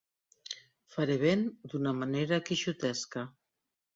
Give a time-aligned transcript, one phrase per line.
[0.93, 1.43] Faré vent
[1.73, 3.27] d'una manera quixotesca.